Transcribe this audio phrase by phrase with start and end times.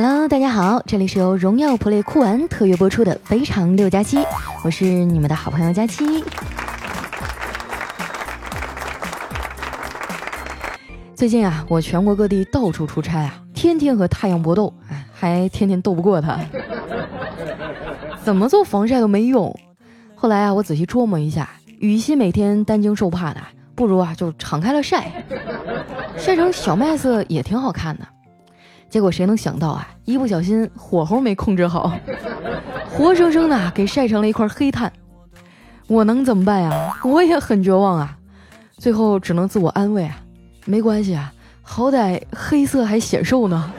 [0.00, 4.16] Hello，大家好，这里是由荣耀 Play 酷玩特约播出的《非常六加七》，
[4.62, 6.22] 我是你们的好朋友佳期。
[11.16, 16.38] 最近啊，我全国各地到处出差啊，天天和太阳搏斗，哎，还天天斗不过他，
[18.22, 19.52] 怎么做防晒都没用。
[20.14, 23.40] 后来啊，我仔细琢磨一下，与其每天担惊受怕的，
[23.74, 25.24] 不如啊就敞开了晒，
[26.16, 28.06] 晒成小麦色也挺好看的。
[28.90, 31.92] 结果谁能想到啊，一不小心火候没控制好，
[32.90, 34.92] 活生生的给晒成了一块黑炭。
[35.86, 36.96] 我能怎么办呀？
[37.04, 38.16] 我也很绝望啊，
[38.78, 40.16] 最后只能自我安慰啊，
[40.64, 43.72] 没关系啊，好歹黑色还显瘦呢。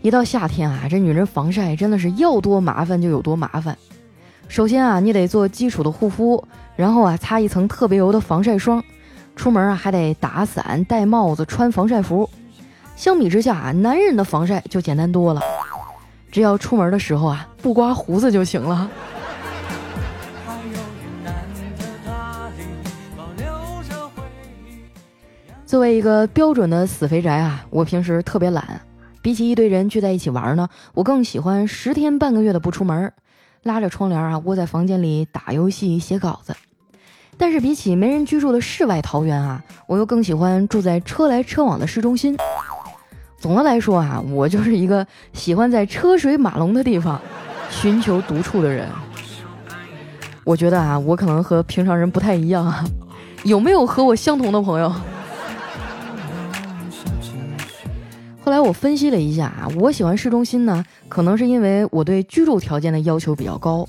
[0.00, 3.76] 一到夏天啊，这女人防晒真的是要多麻烦就有多麻烦。
[4.48, 6.42] 首先啊，你得做基础的护肤，
[6.78, 8.80] 然后啊，擦一层特别油的防晒霜，
[9.34, 12.30] 出门啊还得打伞、戴帽子、穿防晒服。
[12.94, 15.42] 相比之下啊，男人的防晒就简单多了，
[16.30, 18.88] 只要出门的时候啊不刮胡子就行了。
[25.66, 28.80] 作为一个标准的死肥宅啊，我平时特别懒，
[29.20, 33.12] 比起一堆人聚在一起玩呢，我更喜欢十天半个月的不出门。
[33.64, 36.54] 拉着窗帘啊，窝在房间里打游戏、写稿子。
[37.38, 42.36] 但是比起没人居住的世外桃源啊，我又更喜欢住在车来车往的市中心。
[43.38, 47.20] 总的来说啊，我就是一个喜欢在车水马龙的地方
[47.70, 48.88] 寻求独处的人。
[50.42, 52.84] 我觉得啊，我可能和平常人不太一样啊。
[53.44, 54.92] 有没有和我相同的朋友？
[58.42, 63.86] 后来我分析了一下啊，我喜欢市中心呢，可能是因为我对居住条件的要求比较高。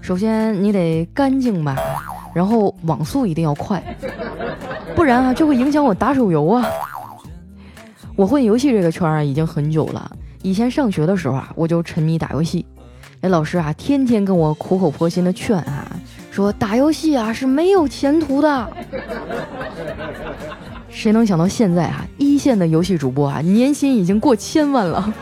[0.00, 1.76] 首先你得干净吧，
[2.34, 3.82] 然后网速一定要快，
[4.94, 6.66] 不然啊就会影响我打手游啊。
[8.16, 10.10] 我混游戏这个圈啊已经很久了，
[10.42, 12.64] 以前上学的时候啊我就沉迷打游戏，
[13.20, 15.86] 那老师啊天天跟我苦口婆心的劝啊，
[16.30, 18.70] 说打游戏啊是没有前途的。
[20.90, 25.12] 谁能想到现在啊，一线的游戏主播啊，年薪已经过千万了。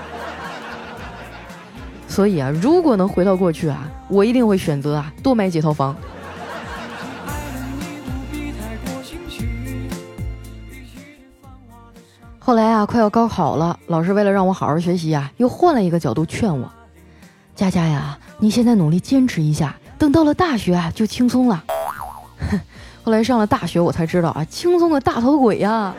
[2.09, 5.97] 所以啊，如果能回到过去啊，我一定会选择啊，多买几套房。
[12.51, 16.69] 后来啊，快要高考了，老师为了让我好好学习啊，又换了一个角度劝我
[17.55, 21.63] ：“佳佳呀，你现在努力坚持一下，等到了大学啊，就轻松了。”
[22.51, 22.59] 哼。
[23.05, 25.95] 后来上了大学，我才知道啊，轻松个大头鬼呀！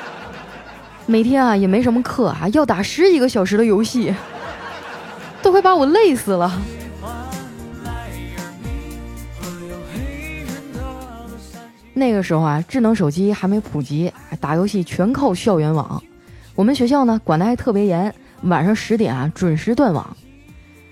[1.04, 4.14] 每天啊也没什么课啊，要打十几个小时的游戏，
[5.42, 6.50] 都快把我累死了。
[11.98, 16.02] 那个时候啊，智能手机还没普及，打游戏全靠校园网。
[16.54, 20.14] 我们学校呢管得还特别严，晚上十点啊准时断网。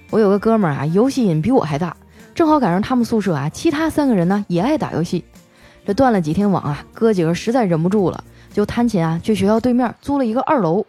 [0.09, 1.95] 我有个哥们儿啊，游戏瘾比我还大。
[2.35, 5.23] 正好赶上他们宿舍啊，其他三个人呢也爱打游戏。
[5.85, 10.87] 这断了几天网啊，哥几个实在忍不住了，就弹琴啊，去学校对面租了一个二楼，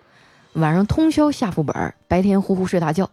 [0.53, 3.09] 晚上通宵下副本，白天呼呼睡大觉。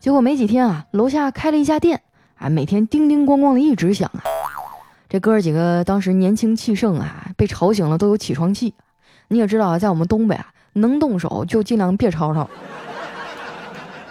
[0.00, 2.02] 结果没几天啊，楼下开了一家店，
[2.34, 4.37] 啊，每天叮叮咣咣的一直响啊。
[5.10, 8.74] 这哥几个当时年轻气盛啊，被吵醒了都有起床气。
[9.28, 12.50] 你也知道啊，在我们东北啊，能动手就尽量别吵吵。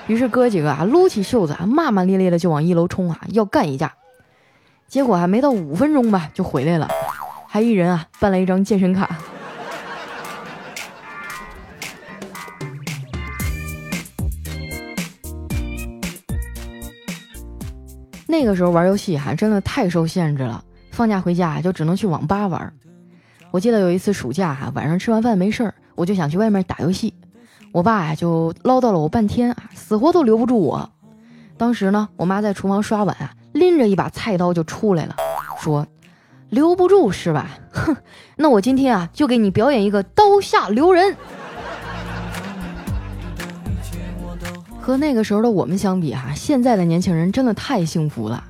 [0.08, 3.94] 于是哥几个啊，撸起袖子啊，骂骂咧咧的就往一楼冲啊，要干一架。
[4.88, 6.88] 结果还没到五分钟吧，就回来了，
[7.48, 9.18] 还一人啊办了一张健身卡。
[18.26, 20.64] 那个时候玩游戏还真的太受限制了，
[20.98, 22.74] 放假回家就只能去网吧玩。
[23.52, 27.14] 我记得有一次暑假哈，晚上吃完饭没事儿，我就想去外面打游戏。
[27.72, 30.90] 我爸呀就唠叨了我半天啊，死活都留不住我。
[31.56, 35.16] 当时呢，我妈在厨房刷碗啊，拎着一把菜刀就出来了，
[35.62, 35.86] 说
[36.50, 37.48] ：“留不住是吧？
[37.72, 37.96] 哼，
[38.36, 41.16] 那我今天啊就给你表演一个刀下留人。”
[44.82, 48.44] 和那个时候的我们相比哈，现在的年轻人真的太幸福了，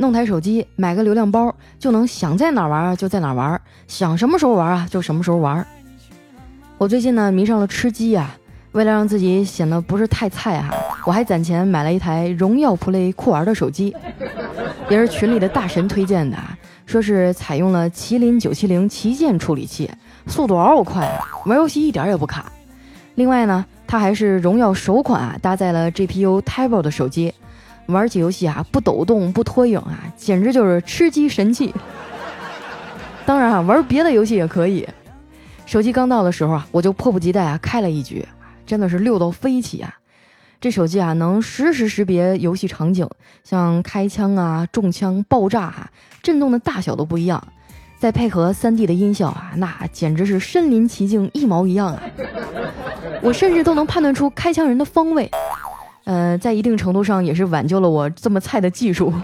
[0.00, 5.64] 弄台手机，买个流量包，就能想在哪玩啊就在哪玩，想什么时候玩啊就什么时候玩。
[6.78, 8.34] 我最近呢迷上了吃鸡呀。
[8.72, 10.72] 为了让自己显得不是太菜哈，
[11.04, 13.94] 我还攒钱买了一台荣耀 Play 酷玩的手机，
[14.88, 16.38] 也是群里的大神推荐的，
[16.86, 19.90] 说是采用了麒麟九七零旗舰处理器，
[20.28, 22.50] 速度嗷嗷快啊，玩游戏一点也不卡。
[23.16, 27.34] 另外呢，它还是荣耀首款啊搭载了 GPU Turbo 的手机，
[27.90, 31.74] 玩起游戏啊不抖动不拖影啊，简直就是吃鸡神器。
[33.26, 34.88] 当然啊，玩别的游戏也可以。
[35.66, 38.26] 手机刚到的时候啊，我就迫不及待啊开了一局，
[38.66, 39.94] 真的是溜到飞起啊！
[40.60, 43.08] 这手机啊能实时识别游戏场景，
[43.44, 45.90] 像开枪啊、中枪、爆炸啊，
[46.22, 47.42] 震动的大小都不一样。
[47.98, 52.02] 再配合 3D 的音效啊，那简直是身临其境，一毛一样啊！
[53.22, 55.30] 我甚至都能判断出开枪人的方位，
[56.10, 59.12] 呃，在一定程度上也是挽救了我这么菜的技术。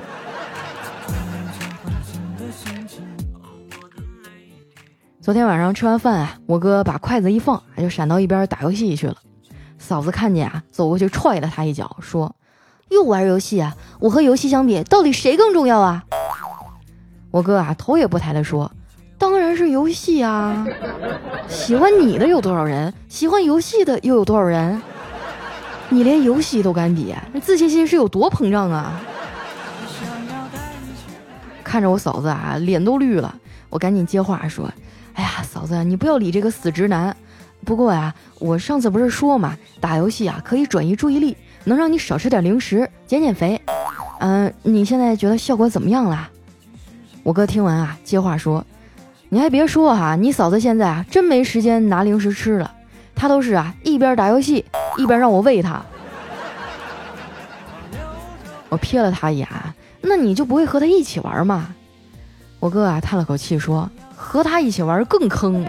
[5.20, 9.16] 昨天晚上吃完饭啊，我哥把筷子一放，就闪到一边打游戏去了。
[9.80, 12.32] 嫂子看见啊，走过去踹了他一脚，说
[12.90, 13.74] ：“又玩游戏啊？
[13.98, 16.04] 我和游戏相比，到底谁更重要啊？”
[17.32, 18.70] 我哥啊，头也不抬的说
[19.18, 20.64] ：“当然是游戏啊！
[21.50, 22.94] 喜欢你的有多少人？
[23.08, 24.80] 喜欢游戏的又有多少人？
[25.88, 29.00] 你连游戏都敢比，那自信心是有多膨胀啊？”
[31.62, 33.34] 看着我嫂子啊，脸都绿了，
[33.68, 34.70] 我赶紧接话说。
[35.14, 37.16] 哎呀，嫂子，你不要理这个死直男。
[37.64, 43.60] 不过呀，我上次不是说嘛，打游戏啊可以转移注意力，能让你少吃点零食，减减肥。
[44.20, 46.28] 嗯，你现在觉得效果怎么样了？
[47.22, 48.64] 我哥听完啊，接话说
[49.28, 52.72] ：“你还别说哈，你嫂子现在啊真没时间拿零食吃了，
[53.16, 54.64] 他都是啊一边打游戏
[54.96, 55.82] 一边让我喂他。”
[58.68, 59.48] 我瞥了他一眼，
[60.02, 61.74] 那你就不会和他一起玩吗？
[62.60, 63.90] 我哥啊叹了口气说。
[64.18, 65.64] 和他一起玩更坑，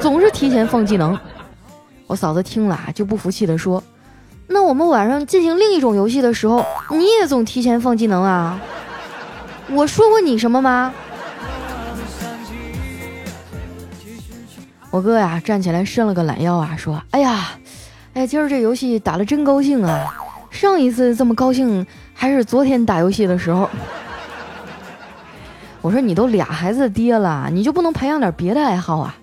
[0.00, 1.16] 总是提前放技能。
[2.06, 3.80] 我嫂子听了就不服气的说
[4.48, 8.58] ：“那我们晚上进行另一种游戏的时候，你也总提前放技能啊？
[9.70, 10.92] 我说过你什么吗？”
[14.92, 17.58] 我哥呀站起来伸了个懒腰啊，说：“哎呀，
[18.12, 20.14] 哎，今儿这游戏打的真高兴啊！
[20.50, 23.70] 上一次这么高兴还是昨天打游戏的时候。”
[25.80, 29.16] 我说你都俩孩子爹了，你就不能培养点别的爱好啊？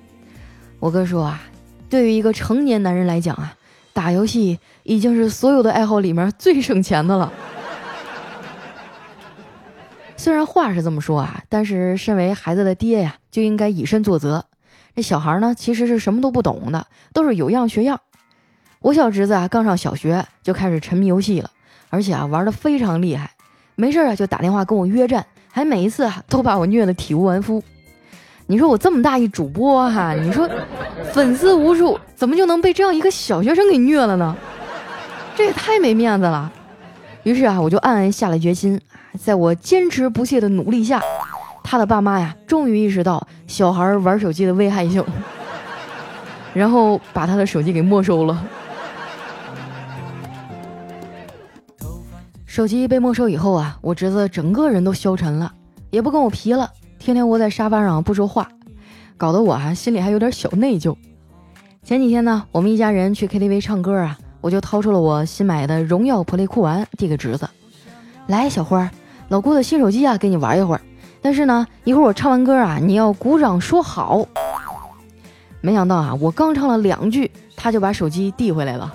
[0.80, 1.39] 我哥说啊，
[1.88, 3.54] 对于一个成年男人来讲啊，
[3.94, 7.31] 打游戏已经是所有的爱好里面最省钱的了。
[10.18, 14.44] 虽然话是这么说啊，但是身为孩子的爹呀，就应该以身作则。
[14.96, 18.00] 这小孩呢，其实是什么都不懂的，都是有样学样。
[18.82, 21.50] 我小侄子啊，刚上小学就开始沉迷游戏了，
[21.90, 23.32] 而且啊，玩的非常厉害，
[23.76, 25.26] 没事啊就打电话跟我约战。
[25.52, 27.62] 还每一次啊都把我虐得体无完肤，
[28.46, 30.48] 你说我这么大一主播哈，你说
[31.12, 34.36] 粉丝无数，怎么就能被这样一个小学生给虐了呢？
[35.36, 36.52] 这也太没面子了。
[37.24, 38.80] 于是啊，我就暗暗下了决心，
[39.20, 41.02] 在我坚持不懈的努力下，
[41.64, 45.04] 他的爸妈呀终于意识到小孩玩手机的危害性，
[46.54, 48.44] 然后把他的手机给没收了。
[52.46, 55.54] 手机被没收以后啊，我侄子整个人都消沉了，
[55.92, 58.50] 也不跟我皮了，天天窝在沙发上不说话，
[59.16, 60.96] 搞得我啊心里还有点小内疚。
[61.84, 67.48] 前几天呢，我们一家人去 KTV 唱歌啊，我就掏出了我新买的荣耀 Play 酷玩递给侄子，
[68.28, 68.92] 来，小花，
[69.30, 70.82] 老姑的新手机啊，给你玩一会儿。
[71.21, 74.25] 但是呢，一会儿我唱完歌啊，你要鼓掌说好。
[75.62, 78.94] 没想到啊，我刚唱了两句，他就把手机递回来了，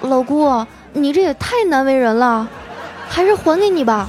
[0.00, 0.66] 老姑。
[0.94, 2.48] 你这也太难为人了，
[3.08, 4.08] 还是还给你吧。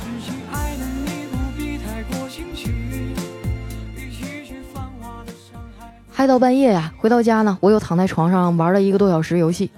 [6.12, 9.70] 嗨到半夜呀，回到家呢，我又躺在床上玩了一个多小时游戏。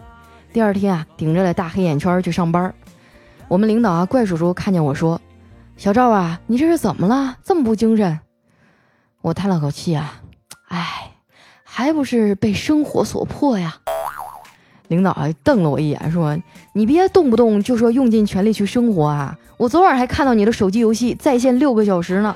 [0.53, 2.73] 第二天啊，顶着了大黑眼圈去上班。
[3.47, 5.19] 我们领导啊，怪叔叔看见我说
[5.81, 7.37] ：“小赵啊，你这是怎么了？
[7.43, 8.19] 这么不精神？”
[9.19, 10.21] 我叹了口气啊，
[10.67, 11.11] 唉，
[11.63, 13.77] 还不是被生活所迫呀。
[14.89, 16.37] 领导还瞪了我一眼，说
[16.75, 19.35] ：“你别动不动就说用尽全力去生活啊！
[19.57, 22.35] 我昨晚还看到你的手机游戏在线六个小时呢。”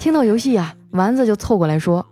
[0.00, 2.06] 听到游戏啊，丸子就凑过来说：“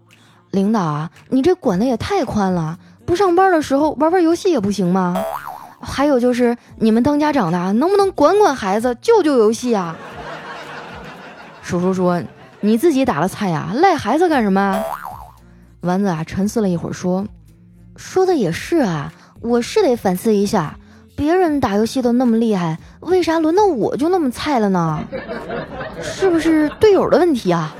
[0.53, 5.17] 领导啊，你这管的也太宽了，不上班的时候玩玩游戏也不行吗？
[5.85, 9.97] 还有就是你们当家长的能不能管管孩子，救救游戏啊？”
[11.63, 12.23] 叔叔说
[12.61, 14.83] ：“你自己打了菜呀，赖孩子干什么？”
[15.83, 17.27] 丸子啊，沉思了一会儿说。
[17.97, 20.77] 说的也是啊，我是得反思一下，
[21.15, 25.01] 别人打游戏都那么厉害，为啥轮到我就那么菜了呢？
[26.03, 27.75] 是不是队友的问题啊？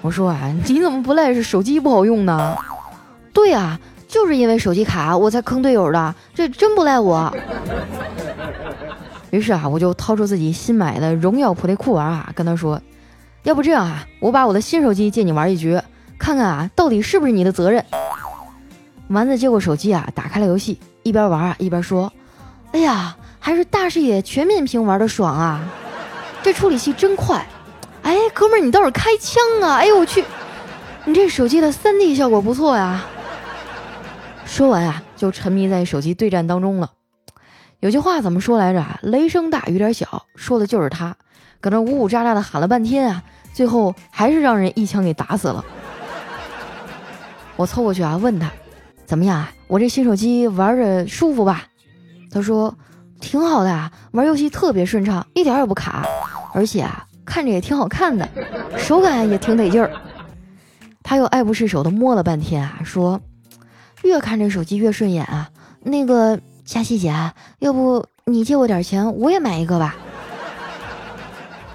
[0.00, 2.56] 我说啊，你怎么不赖是手机不好用呢？
[3.32, 3.78] 对啊，
[4.08, 7.32] 就是因为手机卡我才坑队友的，这真不赖我。
[9.30, 12.80] 于是啊，我就掏出自己新买的荣耀普雷酷玩啊，跟他说，
[13.42, 15.78] 要不这样啊，我把我的新手机借你玩一局。
[16.18, 17.84] 看看啊，到底是不是你的责任？
[19.08, 22.10] 丸子接过手机啊，打开了游戏，一边玩啊一边说
[22.72, 25.60] ：“哎呀，还是大视野全面屏玩的爽啊！
[26.42, 27.46] 这处理器真快。
[28.02, 29.76] 哎，哥们儿，你倒是开枪啊！
[29.76, 30.24] 哎呦我去，
[31.04, 33.04] 你这手机的三 D 效果不错呀。
[34.48, 36.90] 说完啊，就沉迷在手机对战当中了。
[37.80, 38.84] 有句话怎么说来着？
[39.02, 41.14] 雷声大雨点小，说的就是他，
[41.60, 45.64] 搁那呜呜喳喳的喊了半天啊，最后还是让人一枪给打死了。
[47.56, 48.50] 我凑过去啊，问他
[49.04, 49.52] 怎么样啊？
[49.68, 51.64] 我这新手机玩着舒服吧？
[52.32, 52.74] 他说
[53.20, 56.04] 挺好的啊，玩游戏特别顺畅，一点也不卡，
[56.54, 58.26] 而且啊，看着也挺好看的，
[58.78, 59.92] 手感也挺得劲儿。
[61.04, 63.20] 他又爱不释手的摸了半天啊，说
[64.02, 65.50] 越看这手机越顺眼啊，
[65.82, 66.38] 那个。
[66.68, 69.96] 佳琪姐，要不你借我点钱，我也买一个吧。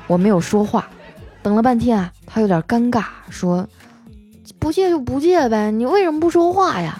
[0.06, 0.88] 我没有说话，
[1.42, 3.68] 等了半天啊，他有点尴尬，说
[4.60, 6.96] ：“不借就不借呗，你为什么不说话呀？”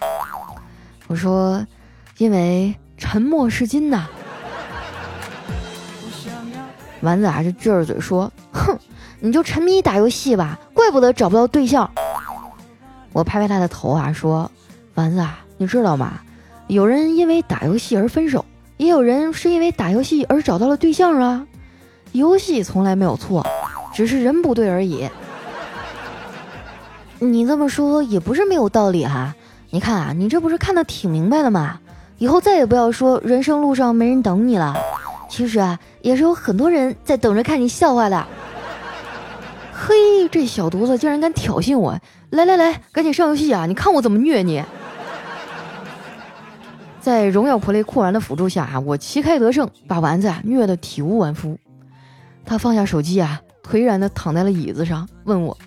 [1.06, 1.64] 我说
[2.18, 4.08] ：“因为沉默是金呐。”
[7.02, 8.76] 丸子啊，就撅着嘴说：“哼，
[9.20, 11.88] 你就沉迷打游戏吧，怪不得找不到对象。”
[13.14, 14.50] 我拍拍他的头啊，说
[14.96, 16.20] ：“丸子啊，你知道吗？”
[16.68, 18.46] 有人因为打游戏而分手，
[18.78, 21.46] 也有人是因为打游戏而找到了对象啊。
[22.14, 23.46] 游戏从来没有错，
[23.94, 25.10] 只是人不对而已。
[27.20, 29.36] 你这么说也不是没有道理哈。
[29.72, 31.80] 你看啊，你这不是看得挺明白的吗？
[32.18, 34.76] 以后再也不要说人生路上没人等你了。
[35.30, 38.26] 其实啊，也是有很多人在等着看你笑话的。
[39.74, 42.00] 嘿，这小犊子竟然敢挑衅我！
[42.30, 43.66] 来来来，赶紧上游戏啊！
[43.66, 44.64] 你看我怎么虐你！
[47.04, 51.60] 在荣耀 Play 酷玩的辅助下啊，我旗开得胜，把丸子啊虐得体无完肤。
[52.46, 55.58] 他放下手机啊，颓然的躺在了椅子上，问我：“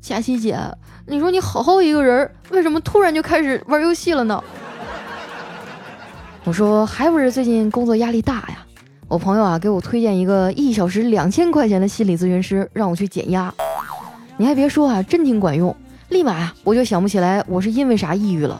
[0.00, 0.58] 佳琪姐，
[1.06, 4.42] 你说你好好一个人，为什么突然就开始玩游戏了呢？”
[6.44, 8.64] 我说：“还不是最近工作压力大呀。
[9.08, 13.52] 我朋友啊给我推荐一个一小时两千块钱的心理咨询师，让我去减压。
[14.38, 15.76] 你还别说啊，真挺管用，
[16.08, 18.58] 立马呀我就想不起来我是因为啥抑郁了。”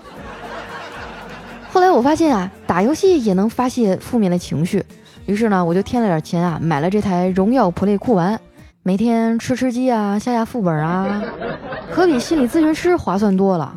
[1.73, 4.85] 后来我发现啊，打游戏也能发泄负面的情绪，
[5.25, 8.39] 于是呢，我就添了点钱啊，买了这台荣耀 Play 酷玩，
[8.83, 11.23] 每天吃吃鸡啊，下下副本啊，
[11.91, 13.75] 可比心理咨询师划算多了。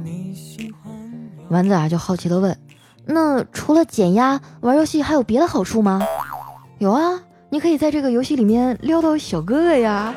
[1.48, 2.58] 丸子啊，就好奇的问
[3.08, 6.02] ：“那除了减压，玩游戏还有别的好处吗
[6.80, 10.14] ？”“有啊，你可以在这个游戏里面撩到小哥哥呀。”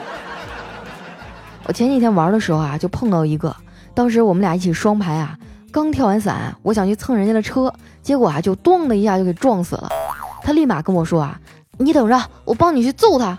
[1.62, 3.54] 我前几天玩的时候啊，就碰到一个，
[3.94, 5.38] 当时我们俩一起双排啊。
[5.70, 7.72] 刚跳完伞，我想去蹭人家的车，
[8.02, 9.88] 结果啊，就咚的一下就给撞死了。
[10.42, 11.38] 他立马跟我说啊
[11.78, 13.36] ：“你等着，我帮你去揍他。”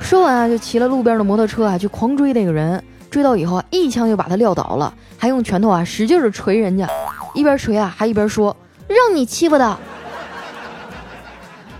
[0.00, 2.82] 说完啊，就骑了路边的摩托车啊，去狂追那个人。
[3.10, 6.88] 追到以后啊，一枪就把他撂倒了，还用拳头啊使劲的捶人家，
[7.34, 8.56] 一边捶啊，还一边说
[8.86, 9.64] ：“让你欺负的。”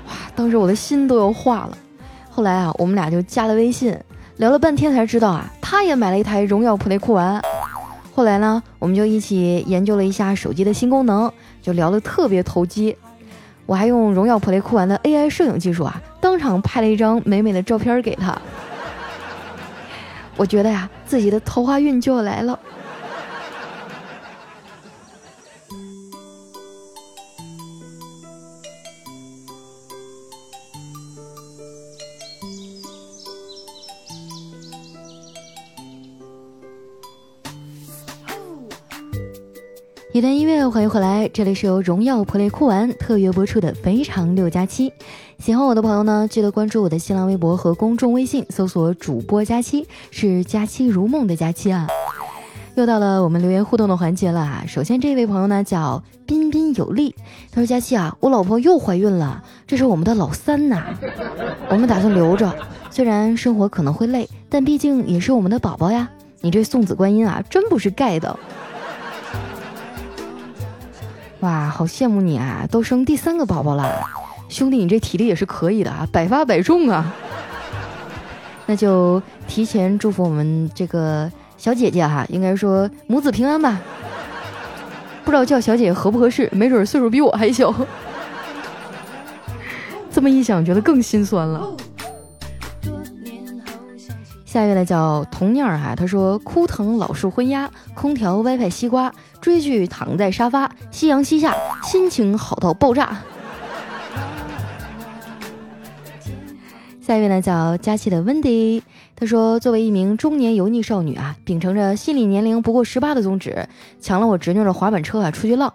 [0.06, 1.76] 哇，当时我的心都要化了。
[2.28, 3.96] 后来啊，我们俩就加了微信，
[4.36, 7.40] 聊了半天才知道啊，他也买了一台荣耀 Play 酷玩。
[8.20, 12.94] 后来呢，我们就一起研究了一下手机的新功能，就聊得特别投机。
[13.64, 18.38] 我还用荣耀 Play 酷玩的 AI 摄影技术啊，当场拍了一张美美的照片给他。
[20.36, 22.60] 我觉得呀，自己的桃花运就要来了。
[40.20, 44.90] 一段音乐，欢迎回来，这里是由荣耀 Play 酷玩特约播出的《非常六加七》。
[45.38, 51.88] 喜欢我的朋友呢，记得关注我的新浪微博和公众微信，搜索“主播佳期”，是“佳期如梦”的佳期啊。
[52.74, 54.64] 又到了我们留言互动的环节了啊！
[54.68, 57.14] 首先这位朋友呢叫彬彬有力，
[57.50, 60.84] 他说：“佳期啊，我老婆又怀孕了，这是我们的老三呐，
[61.70, 62.54] 我们打算留着，
[62.90, 66.10] 虽然生活可能会累，但毕竟也是我们的宝宝呀。
[66.42, 68.38] 你这送子观音啊，真不是盖的。”
[71.40, 72.66] 哇，好羡慕你啊！
[72.70, 74.06] 都生第三个宝宝了，
[74.48, 77.14] 兄弟，你这体力也是可以的啊，百发百中啊！
[78.66, 83.80] 那就提前祝福我们这个小姐姐哈，应该说母子平安吧。
[85.24, 87.74] 不知道叫小姐姐合不合适，没准岁数比我还小。
[90.10, 91.66] 这么一想，觉得更心酸了。
[94.44, 103.18] 下一位呢叫童念儿哈，他说枯藤老树昏鸦，空调 WiFi 西瓜，追剧躺在沙发，夕阳西下，心情好到爆炸。
[107.00, 108.82] 下一位呢叫佳期的 Wendy，
[109.16, 113.66] 他说作为一名中年油腻少女啊，秉承着心理年龄不过十八的宗旨，
[114.00, 115.74] 抢了我侄女的滑板车啊出去浪，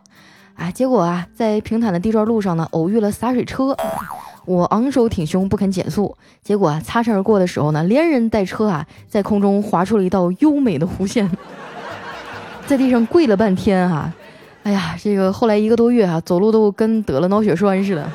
[0.55, 3.75] 啊结果啊在平坦的地砖路上呢偶遇了洒水车，
[4.45, 11.29] 我昂首挺胸不肯减速，结果啊擦身而过的时候呢，连人带车啊在空中划出了一道优美的弧线，
[12.67, 14.12] 在地上跪了半天哈，
[14.63, 18.10] 哎呀，这个后来一个多月啊，走路都跟得了脑血栓似的。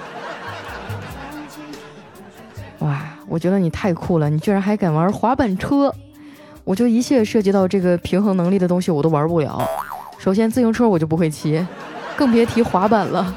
[2.80, 5.94] 哇，我觉得你太酷了，你居然还敢玩滑板车！
[6.64, 9.62] 我就一切涉及到这个平衡能力的东西我都玩不了。
[10.18, 11.64] 首先自行车我就不会骑，
[12.16, 13.34] 更别提滑板了。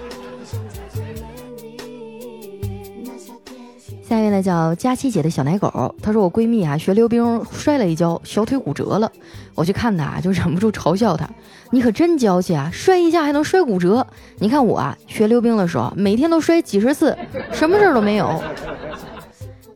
[4.02, 9.12] 下一位呢叫佳琪姐的小奶狗，她说我闺蜜啊学溜冰摔了一跤，小腿骨折了。
[9.56, 11.30] 我去看她就忍不住嘲笑她
[11.72, 14.06] ：“你可真娇气啊，摔一下还能摔骨折？
[14.40, 17.18] 你看我啊学溜冰的时候，每天都摔几十次，
[17.52, 18.42] 什么事儿都没有。”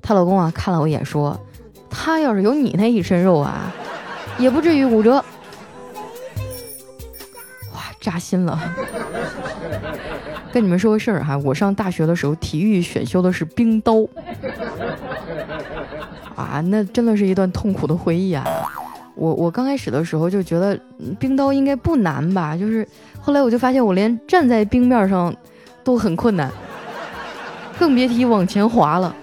[0.01, 1.39] 她老公啊看了我一眼说
[1.89, 3.71] ：“她要是有你那一身肉啊，
[4.37, 5.15] 也不至于骨折。”
[7.73, 8.59] 哇，扎心了。
[10.51, 13.93] 跟你们说个事儿哈，我上大学的时候，体育选修的是冰刀，
[16.35, 18.43] 啊，那真的是一段痛苦的回忆啊！
[19.17, 20.79] 我我刚开始的时候就觉得
[21.19, 22.87] 冰刀应该不难吧，就是
[23.19, 25.35] 后来我就发现我连站在冰面上
[25.83, 26.51] 都很困难，
[27.79, 29.15] 更别提往前滑了。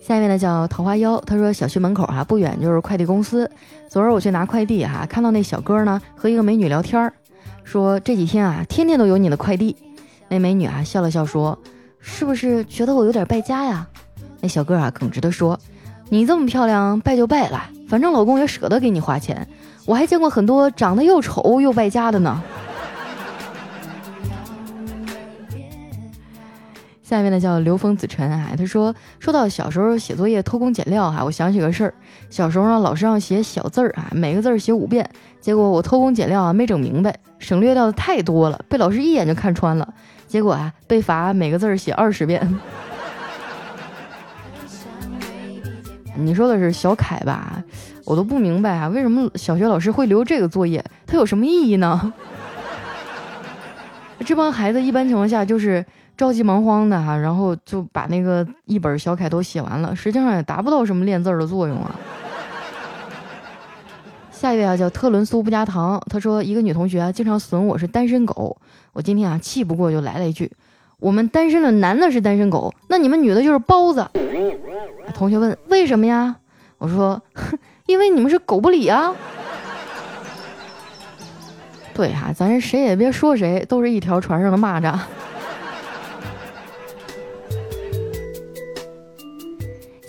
[0.00, 3.50] 下面呢叫桃花妖，他说小区门口哈不远就是快递公司。
[3.88, 7.12] 昨儿我去拿快递哈，看到那小哥呢和一个美女聊天儿，
[7.64, 9.74] 说这几天啊天天都有你的快递。
[10.28, 11.58] 那美女啊笑了笑说，
[12.06, 13.86] 是不是觉得我有点败家呀？
[14.40, 15.58] 那小哥啊耿直的说，
[16.10, 19.48] 你这么漂亮败就败了，反正老公也舍得给你花钱。
[19.86, 22.42] 我还见过很多长得又丑又败家的呢。
[27.02, 31.94] 下面呢叫刘峰子辰啊，他说说到小时候写作业偷工减料哈，我想起个事儿。
[32.34, 35.08] 小时候呢，老师让写小字儿啊，每个字儿写五遍，
[35.40, 39.94] 结果我偷工减料啊，没整明白，省略掉的太多了，被老师一眼就看穿了，
[40.26, 42.58] 结果啊，被罚每个字儿写二十遍。
[46.18, 47.62] 你说的是小凯吧？
[48.04, 50.84] 我都不明白啊，为什么小学老师会留这个作业？
[51.06, 52.12] 它有什么意义呢？
[54.26, 55.86] 这帮孩子一般情况下就是。
[56.16, 61.90] 着急忙慌的哈，然后就把那个一本小楷都写完了，实际上也达不到什么练字儿的作用啊。
[64.44, 68.54] 下一位啊叫特仑苏不加糖，他说一个女同学啊经常损我是单身狗，
[68.92, 70.52] 我今天啊气不过就来了一句，
[70.98, 74.06] 我们单身的男的是单身狗，那你们女的就是包子。
[75.14, 76.36] 同学问为什么呀？
[76.76, 77.18] 我说
[77.86, 79.14] 因为你们是狗不理啊。
[81.96, 84.94] 对哈，咱谁也别说谁，都是一条船上的蚂蚱。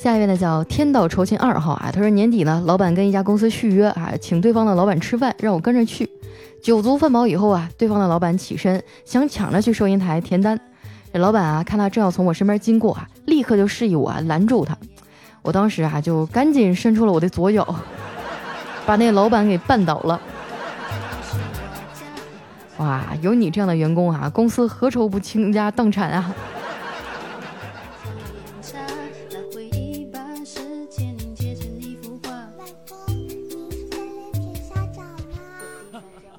[0.06, 6.08] 下一位呢叫天道酬勤二号啊，他说年底呢，老板跟一家公司续约啊，请对方的老板吃饭，让我跟着去。
[6.62, 10.60] 酒足饭饱以后啊，对方的老板起身想抢着去收银台填单，
[11.12, 14.78] 这老板啊看他正要从我身边经过啊，立刻就示意我啊拦住他。
[15.42, 17.76] 我当时啊就赶紧伸出了我的左脚，
[18.86, 20.22] 把那老板给绊倒了。
[22.78, 26.32] 哇，有你这样的员工啊，公司何愁不倾家荡产啊？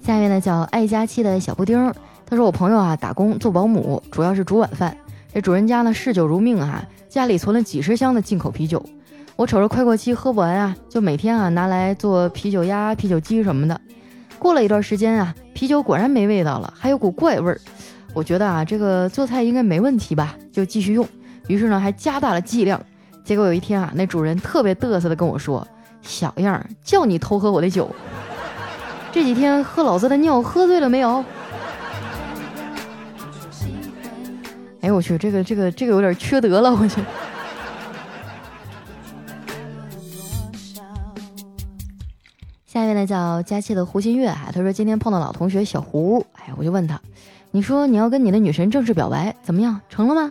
[0.06, 1.92] 下面呢叫爱佳期的小布丁，
[2.24, 4.96] 他说我朋友啊打工做保姆，主要是煮晚饭。
[5.34, 8.80] 这主人家呢嗜酒如命啊，家里存了几十箱的进口啤酒。
[9.34, 13.80] 我瞅着快过期喝不完啊，就每天啊拿来做啤酒鸭、啤酒鸡什么的。
[14.38, 17.60] 过了一段时间啊，啤酒果然没味道了，还有股怪味儿。
[18.14, 21.04] 我觉得啊这个做菜应该没问题吧，就继续用。
[21.48, 22.80] 于是呢还加大了剂量。
[23.24, 25.66] 结果有一天啊，那主人特别嘚瑟的跟我说
[26.00, 27.90] ：“小样儿，叫你偷喝我的酒。”
[29.16, 31.24] 这几天喝老子的尿，喝醉了没有？
[34.82, 37.00] 哎呦我去，这个这个这个有点缺德了，我去。
[42.66, 47.00] 下一位呢叫佳期的胡新月啊，他说今天碰到老同学小胡，哎，我就问他，
[47.52, 50.30] 你说你要跟你的女神正式表白，怎么样，成了吗？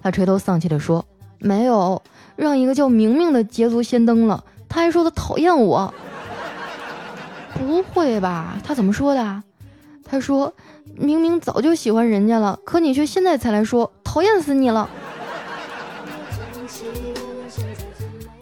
[0.00, 1.04] 他垂头丧气的说，
[1.40, 2.00] 没有，
[2.36, 5.92] 让一个叫明明的捷足先登了，他还说他讨厌我。
[7.60, 8.58] 不会吧？
[8.64, 9.42] 他怎么说的？
[10.04, 10.52] 他说
[10.96, 14.90] ：“明明早就喜欢人家了，可你却现在才来说，讨厌死你了。”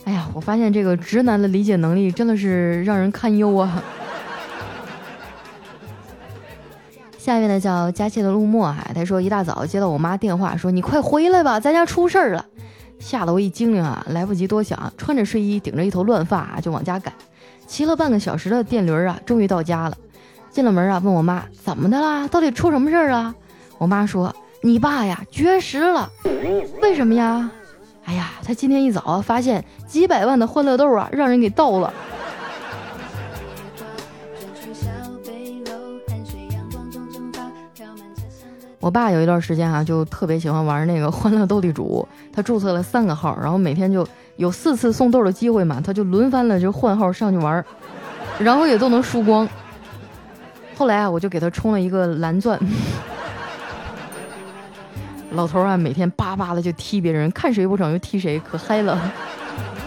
[0.05, 3.83] 哎呀，我发现这个直男的理解能力真的是让人堪忧啊！
[7.19, 12.47] 下面呢叫佳期的陆墨海，他说一大早接到我妈电话，说你快回来吧，咱家出事儿了，
[12.99, 17.13] 吓得我一惊灵啊，来不及多想，穿着睡衣，顶着一头乱发就往家赶。
[17.67, 19.97] 骑了半个小时的电驴啊，终于到家了。
[20.51, 22.27] 进了门啊，问我妈怎么的啦？
[22.29, 23.35] 到底出什么事儿啊？
[23.77, 26.11] 我妈说你爸呀绝食了，
[26.83, 27.51] 为什么呀？
[28.05, 31.93] 哎呀，他今天一早，发现几百万的欢乐豆啊，让人给盗了。
[38.81, 47.65] 我爸有一段时间啊，就特别喜欢玩那个欢乐斗地主，他注册了三个号，然后每天就有四次送豆的机会嘛，他就轮番的就换号上去玩，
[48.39, 49.49] 然后也都能输光。
[50.77, 52.57] 后来啊，我就给他充了一个蓝钻，
[55.33, 58.97] 老头啊，每天叭叭的就踢别人，看谁不爽就踢谁，可嗨了。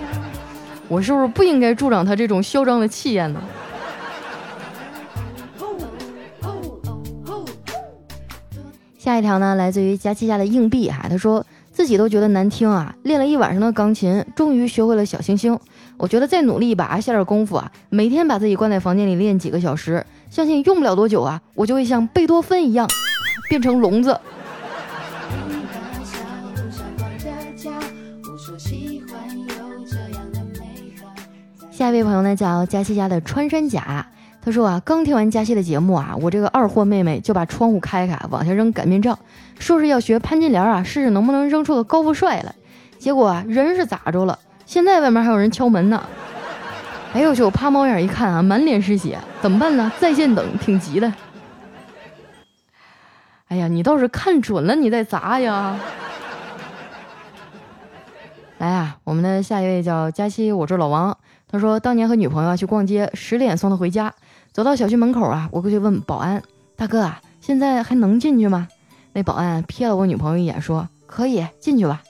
[0.90, 3.42] 我是不是不应该助长他这种嚣张的气焰呢？
[9.02, 15.58] 下一条呢，来自于佳琪家的硬币哈，他说自己都觉得难听啊，练了一晚上的钢琴，终于学会了小星星。
[15.98, 22.88] 我觉得再努力一把，下点功夫啊，每天把自己关在房间里练几个小时，相信用不了多久啊，我就会像贝多芬一样
[23.50, 24.16] 变成聋子。
[31.72, 34.06] 下一位朋友呢，叫佳琪家的穿山甲。
[34.44, 39.18] 他说啊，刚听完佳期的节目啊，我这个二货妹妹就把窗户开开，往下扔擀面杖，
[39.60, 42.56] 说是要学潘金莲啊，试试能不能扔出个高富帅来。
[42.98, 44.40] 结果啊，人是咋着了？
[44.66, 46.02] 现在外面还有人敲门呢。
[47.14, 49.92] 哎呦去，我趴猫眼一看啊，满脸是血，怎么办呢？
[50.00, 51.14] 在线等，挺急的。
[53.50, 55.78] 哎呀，你倒是看准了，你再砸呀。
[58.58, 61.16] 来啊，我们的下一位叫佳期，我是老王。
[61.48, 64.12] 他说当年和女朋友去逛街，十点送她回家。
[64.54, 66.44] 走到小区门口啊，我过去问保安
[66.76, 68.68] 大哥啊，现在还能进去吗？
[69.14, 72.02] 那保安瞥了我女朋友一眼，说可以进去吧。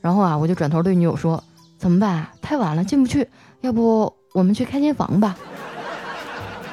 [0.00, 1.42] 然后啊，我就转头对女友说，
[1.78, 2.26] 怎么办？
[2.42, 3.28] 太晚了，进不去。
[3.60, 5.36] 要不我们去开间房吧？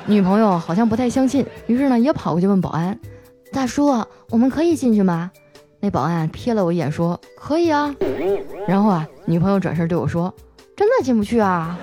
[0.07, 2.99] 女朋友好像不太相信，于是呢也跑过去问保安，
[3.53, 5.29] 大叔，我们可以进去吗？
[5.79, 7.95] 那保安瞥了我一眼，说可以啊。
[8.67, 10.33] 然后啊，女朋友转身对我说，
[10.75, 11.77] 真的进不去啊？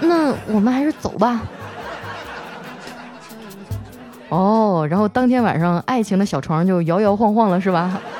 [0.00, 1.42] 那我们还是走吧。
[4.28, 8.00] 哦，然后当天晚上，爱情的小床就摇摇晃晃了，是吧？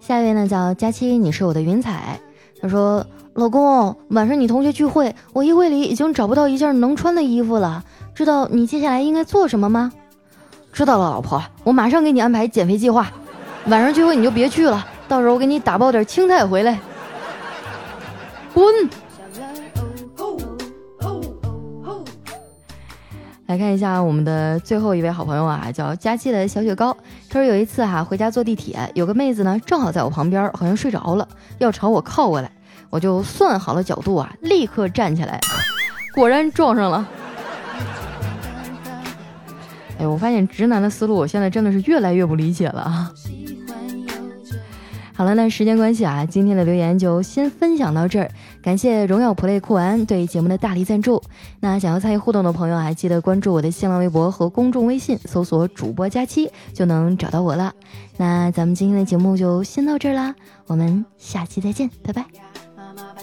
[0.00, 2.20] 下一位呢，叫佳期，你是我的云彩。
[2.60, 7.82] 他说：“老公，晚上你同学聚会，我衣柜里已经找不到一件能穿的衣服了，
[8.14, 9.90] 知道你接下来应该做什么吗？”
[10.72, 13.10] 知道了，老婆，我马上给你安排减肥计划。
[13.66, 14.86] 晚上聚会你就别去了。
[15.08, 16.78] 到时候我给你打包点青菜回来，
[18.52, 18.64] 滚！
[23.46, 26.96] 来看一下我们的最后一位好朋友啊，叫佳期的小雪糕。
[27.28, 32.50] 他说有一次哈回家坐地铁，有个妹子呢正好在我旁边，好像睡着了，要朝我靠过来，
[32.88, 35.38] 我就算好了角度啊，立刻站起来，
[36.16, 37.06] 果然撞上了。
[39.98, 43.12] 哎，我发现直男的思路，我现在真的是越来越不理解了啊。
[45.16, 48.28] 好了，那时间关系啊，今天的留言就先分享到这儿。
[48.60, 51.22] 感谢荣耀 Play 酷玩对节目的大力赞助。
[51.60, 57.72] 那想要参与互动的朋友啊，记得关注我的新浪微博和公众微信，搜索主播佳期就能找到我了。
[58.16, 60.34] 那咱们今天的节目就先到这儿啦，
[60.66, 62.26] 我们下期再见，拜拜。
[62.76, 63.14] 妈妈